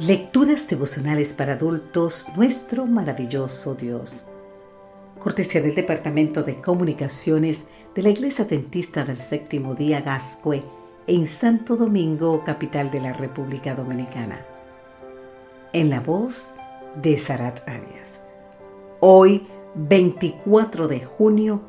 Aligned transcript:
Lecturas 0.00 0.66
devocionales 0.66 1.34
para 1.34 1.52
adultos, 1.52 2.28
nuestro 2.34 2.86
maravilloso 2.86 3.74
Dios. 3.74 4.24
Cortesía 5.18 5.60
del 5.60 5.74
Departamento 5.74 6.42
de 6.42 6.56
Comunicaciones 6.56 7.66
de 7.94 8.00
la 8.00 8.08
Iglesia 8.08 8.46
Dentista 8.46 9.04
del 9.04 9.18
Séptimo 9.18 9.74
Día 9.74 10.00
Gascue 10.00 10.62
en 11.06 11.28
Santo 11.28 11.76
Domingo, 11.76 12.42
capital 12.44 12.90
de 12.90 13.02
la 13.02 13.12
República 13.12 13.74
Dominicana. 13.74 14.46
En 15.74 15.90
la 15.90 16.00
voz 16.00 16.52
de 17.02 17.18
Sarat 17.18 17.68
Arias. 17.68 18.20
Hoy, 19.00 19.46
24 19.74 20.88
de 20.88 21.04
junio, 21.04 21.60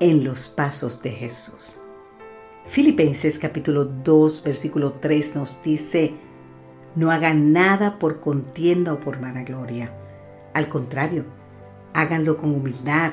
en 0.00 0.24
los 0.24 0.48
pasos 0.48 1.00
de 1.00 1.12
Jesús. 1.12 1.78
Filipenses 2.66 3.38
capítulo 3.38 3.84
2, 3.84 4.42
versículo 4.42 4.94
3 4.94 5.36
nos 5.36 5.62
dice, 5.62 6.14
no 6.94 7.10
hagan 7.10 7.52
nada 7.52 7.98
por 7.98 8.20
contienda 8.20 8.92
o 8.92 9.00
por 9.00 9.20
vanagloria. 9.20 9.92
Al 10.54 10.68
contrario, 10.68 11.24
háganlo 11.94 12.36
con 12.36 12.54
humildad 12.54 13.12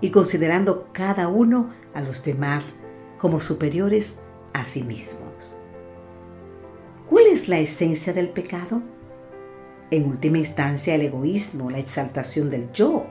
y 0.00 0.10
considerando 0.10 0.88
cada 0.92 1.28
uno 1.28 1.70
a 1.94 2.00
los 2.00 2.24
demás 2.24 2.76
como 3.18 3.40
superiores 3.40 4.18
a 4.52 4.64
sí 4.64 4.82
mismos. 4.82 5.56
¿Cuál 7.08 7.26
es 7.26 7.48
la 7.48 7.58
esencia 7.58 8.12
del 8.12 8.28
pecado? 8.28 8.82
En 9.90 10.06
última 10.06 10.38
instancia, 10.38 10.94
el 10.94 11.02
egoísmo, 11.02 11.70
la 11.70 11.78
exaltación 11.78 12.50
del 12.50 12.70
yo. 12.72 13.06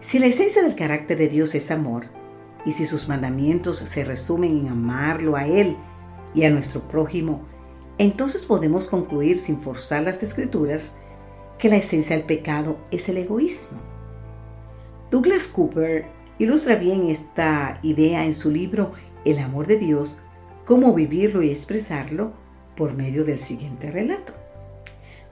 Si 0.00 0.18
la 0.18 0.26
esencia 0.26 0.62
del 0.62 0.74
carácter 0.74 1.16
de 1.16 1.28
Dios 1.28 1.54
es 1.54 1.70
amor, 1.70 2.06
y 2.64 2.72
si 2.72 2.84
sus 2.84 3.08
mandamientos 3.08 3.78
se 3.78 4.04
resumen 4.04 4.56
en 4.56 4.68
amarlo 4.68 5.36
a 5.36 5.46
Él 5.46 5.76
y 6.34 6.44
a 6.44 6.50
nuestro 6.50 6.82
prójimo 6.82 7.42
entonces 7.98 8.44
podemos 8.44 8.88
concluir 8.88 9.38
sin 9.38 9.60
forzar 9.60 10.02
las 10.02 10.22
escrituras 10.22 10.94
que 11.58 11.68
la 11.68 11.76
esencia 11.76 12.16
del 12.16 12.26
pecado 12.26 12.78
es 12.90 13.08
el 13.08 13.18
egoísmo. 13.18 13.78
Douglas 15.10 15.46
Cooper 15.48 16.06
ilustra 16.38 16.76
bien 16.76 17.08
esta 17.08 17.78
idea 17.82 18.24
en 18.24 18.34
su 18.34 18.50
libro 18.50 18.92
El 19.24 19.38
amor 19.38 19.66
de 19.66 19.78
Dios, 19.78 20.20
cómo 20.64 20.94
vivirlo 20.94 21.42
y 21.42 21.50
expresarlo 21.50 22.32
por 22.76 22.94
medio 22.94 23.24
del 23.24 23.38
siguiente 23.38 23.90
relato. 23.90 24.32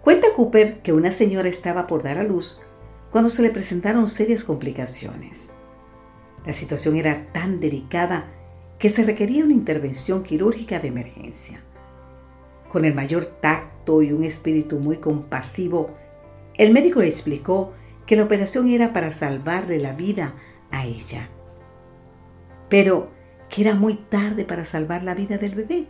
Cuenta 0.02 0.28
Cooper 0.36 0.82
que 0.82 0.92
una 0.92 1.12
señora 1.12 1.48
estaba 1.48 1.86
por 1.86 2.02
dar 2.02 2.18
a 2.18 2.24
luz 2.24 2.62
cuando 3.10 3.28
se 3.28 3.42
le 3.42 3.50
presentaron 3.50 4.06
serias 4.06 4.44
complicaciones. 4.44 5.50
La 6.46 6.52
situación 6.52 6.96
era 6.96 7.26
tan 7.32 7.58
delicada 7.58 8.30
que 8.78 8.88
se 8.88 9.02
requería 9.02 9.44
una 9.44 9.52
intervención 9.52 10.22
quirúrgica 10.22 10.78
de 10.78 10.88
emergencia. 10.88 11.62
Con 12.70 12.84
el 12.84 12.94
mayor 12.94 13.24
tacto 13.24 14.02
y 14.02 14.12
un 14.12 14.22
espíritu 14.22 14.78
muy 14.78 14.98
compasivo, 14.98 15.90
el 16.54 16.72
médico 16.72 17.00
le 17.00 17.08
explicó 17.08 17.72
que 18.06 18.16
la 18.16 18.24
operación 18.24 18.68
era 18.70 18.92
para 18.92 19.12
salvarle 19.12 19.80
la 19.80 19.92
vida 19.92 20.34
a 20.70 20.86
ella, 20.86 21.28
pero 22.68 23.08
que 23.48 23.62
era 23.62 23.74
muy 23.74 23.94
tarde 23.94 24.44
para 24.44 24.64
salvar 24.64 25.02
la 25.02 25.14
vida 25.14 25.36
del 25.36 25.54
bebé. 25.54 25.86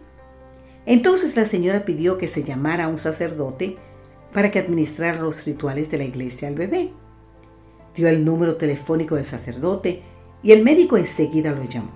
Entonces 0.86 1.36
la 1.36 1.44
señora 1.44 1.84
pidió 1.84 2.16
que 2.16 2.28
se 2.28 2.42
llamara 2.42 2.84
a 2.84 2.88
un 2.88 2.98
sacerdote 2.98 3.76
para 4.32 4.50
que 4.50 4.58
administrara 4.58 5.20
los 5.20 5.44
rituales 5.44 5.90
de 5.90 5.98
la 5.98 6.04
iglesia 6.04 6.48
al 6.48 6.54
bebé. 6.54 6.92
Dio 7.94 8.08
el 8.08 8.24
número 8.24 8.56
telefónico 8.56 9.16
del 9.16 9.26
sacerdote 9.26 10.02
y 10.42 10.52
el 10.52 10.62
médico 10.62 10.96
enseguida 10.96 11.52
lo 11.52 11.64
llamó. 11.64 11.92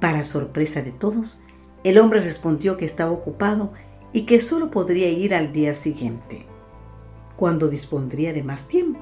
Para 0.00 0.24
sorpresa 0.24 0.82
de 0.82 0.90
todos, 0.90 1.40
el 1.84 1.98
hombre 1.98 2.20
respondió 2.20 2.76
que 2.76 2.84
estaba 2.84 3.10
ocupado 3.10 3.72
y 4.12 4.22
que 4.26 4.40
solo 4.40 4.70
podría 4.70 5.08
ir 5.08 5.34
al 5.34 5.52
día 5.52 5.74
siguiente, 5.74 6.46
cuando 7.36 7.68
dispondría 7.68 8.32
de 8.32 8.42
más 8.42 8.68
tiempo. 8.68 9.00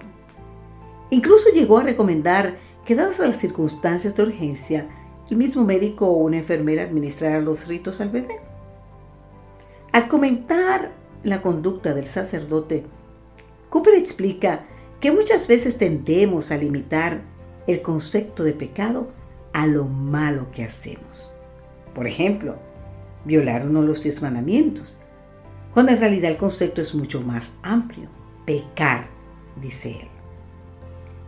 Incluso 1.11 1.51
llegó 1.53 1.79
a 1.79 1.83
recomendar 1.83 2.57
que, 2.85 2.95
dadas 2.95 3.19
las 3.19 3.37
circunstancias 3.37 4.15
de 4.17 4.23
urgencia, 4.23 4.89
el 5.29 5.37
mismo 5.37 5.65
médico 5.65 6.07
o 6.07 6.17
una 6.19 6.39
enfermera 6.39 6.85
administrara 6.85 7.41
los 7.41 7.67
ritos 7.67 8.01
al 8.01 8.11
bebé. 8.11 8.41
Al 9.93 10.09
comentar 10.09 10.93
la 11.23 11.43
conducta 11.43 11.95
del 11.95 12.07
sacerdote, 12.07 12.85
Cooper 13.69 13.95
explica 13.95 14.67
que 15.01 15.13
muchas 15.13 15.49
veces 15.49 15.79
tendemos 15.79 16.51
a 16.51 16.57
limitar 16.57 17.23
el 17.67 17.83
concepto 17.83 18.43
de 18.45 18.53
pecado 18.53 19.09
a 19.53 19.67
lo 19.67 19.85
malo 19.85 20.51
que 20.53 20.65
hacemos. 20.65 21.33
Por 21.95 22.07
ejemplo, 22.07 22.57
violar 23.25 23.67
uno 23.67 23.81
de 23.83 23.89
los 23.89 24.03
diez 24.03 24.23
mandamientos, 24.23 24.97
cuando 25.73 25.93
en 25.93 26.01
realidad 26.01 26.31
el 26.31 26.37
concepto 26.37 26.81
es 26.81 26.95
mucho 26.95 27.21
más 27.21 27.55
amplio. 27.63 28.09
Pecar, 28.45 29.07
dice 29.61 29.91
él. 29.91 30.09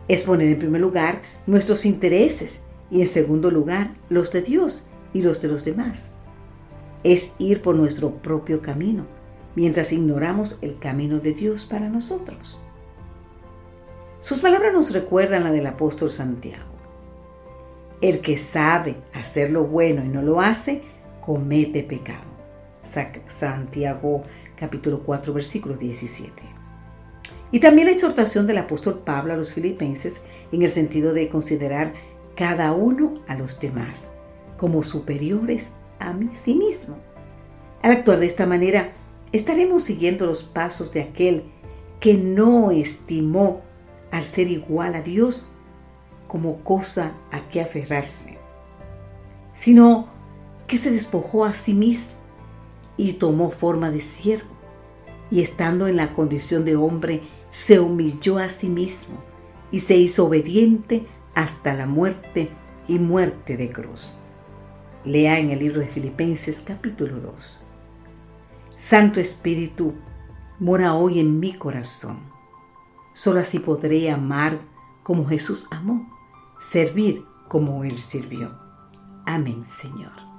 Es 0.07 0.23
poner 0.23 0.49
en 0.49 0.59
primer 0.59 0.81
lugar 0.81 1.21
nuestros 1.47 1.85
intereses 1.85 2.61
y 2.91 3.01
en 3.01 3.07
segundo 3.07 3.49
lugar 3.51 3.95
los 4.09 4.31
de 4.33 4.41
Dios 4.41 4.87
y 5.13 5.21
los 5.21 5.41
de 5.41 5.47
los 5.47 5.63
demás. 5.63 6.13
Es 7.03 7.31
ir 7.37 7.61
por 7.61 7.75
nuestro 7.75 8.11
propio 8.17 8.61
camino, 8.61 9.05
mientras 9.55 9.93
ignoramos 9.93 10.59
el 10.61 10.77
camino 10.79 11.19
de 11.19 11.33
Dios 11.33 11.65
para 11.65 11.89
nosotros. 11.89 12.59
Sus 14.19 14.39
palabras 14.39 14.73
nos 14.73 14.91
recuerdan 14.93 15.43
la 15.43 15.51
del 15.51 15.67
apóstol 15.67 16.09
Santiago. 16.09 16.71
El 18.01 18.19
que 18.19 18.37
sabe 18.37 18.95
hacer 19.13 19.51
lo 19.51 19.65
bueno 19.65 20.03
y 20.03 20.09
no 20.09 20.21
lo 20.21 20.41
hace, 20.41 20.81
comete 21.23 21.83
pecado. 21.83 22.33
Santiago 23.29 24.23
capítulo 24.57 25.03
4 25.03 25.33
versículo 25.33 25.77
17. 25.77 26.43
Y 27.51 27.59
también 27.59 27.87
la 27.87 27.93
exhortación 27.93 28.45
del 28.45 28.57
apóstol 28.57 29.03
Pablo 29.05 29.33
a 29.33 29.37
los 29.37 29.53
filipenses 29.53 30.21
en 30.51 30.63
el 30.63 30.69
sentido 30.69 31.13
de 31.13 31.29
considerar 31.29 31.93
cada 32.35 32.73
uno 32.73 33.21
a 33.27 33.35
los 33.35 33.59
demás 33.59 34.11
como 34.57 34.83
superiores 34.83 35.71
a 35.99 36.13
sí 36.33 36.55
mismo. 36.55 36.97
Al 37.81 37.91
actuar 37.91 38.19
de 38.19 38.25
esta 38.25 38.45
manera, 38.45 38.91
estaremos 39.31 39.83
siguiendo 39.83 40.25
los 40.25 40.43
pasos 40.43 40.91
de 40.91 41.01
aquel 41.01 41.43
que 41.99 42.15
no 42.15 42.71
estimó 42.71 43.61
al 44.11 44.23
ser 44.23 44.49
igual 44.49 44.95
a 44.95 45.01
Dios 45.01 45.47
como 46.27 46.63
cosa 46.63 47.13
a 47.31 47.47
que 47.49 47.61
aferrarse, 47.61 48.37
sino 49.53 50.12
que 50.67 50.77
se 50.77 50.91
despojó 50.91 51.45
a 51.45 51.53
sí 51.53 51.73
mismo 51.73 52.17
y 52.97 53.13
tomó 53.13 53.49
forma 53.49 53.89
de 53.89 54.01
siervo, 54.01 54.51
y 55.31 55.41
estando 55.41 55.87
en 55.87 55.95
la 55.95 56.13
condición 56.13 56.63
de 56.65 56.75
hombre, 56.75 57.23
se 57.51 57.79
humilló 57.79 58.37
a 58.37 58.49
sí 58.49 58.67
mismo 58.67 59.15
y 59.71 59.79
se 59.79 59.95
hizo 59.95 60.25
obediente 60.25 61.07
hasta 61.35 61.73
la 61.73 61.85
muerte 61.85 62.49
y 62.87 62.99
muerte 62.99 63.57
de 63.57 63.69
cruz. 63.69 64.15
Lea 65.05 65.39
en 65.39 65.49
el 65.49 65.59
libro 65.59 65.79
de 65.79 65.87
Filipenses 65.87 66.63
capítulo 66.65 67.19
2. 67.19 67.65
Santo 68.77 69.19
Espíritu, 69.19 69.93
mora 70.59 70.93
hoy 70.93 71.19
en 71.19 71.39
mi 71.39 71.53
corazón. 71.53 72.19
Solo 73.13 73.39
así 73.39 73.59
podré 73.59 74.09
amar 74.11 74.59
como 75.03 75.25
Jesús 75.25 75.67
amó, 75.71 76.09
servir 76.61 77.25
como 77.47 77.83
Él 77.83 77.97
sirvió. 77.97 78.57
Amén, 79.25 79.65
Señor. 79.65 80.32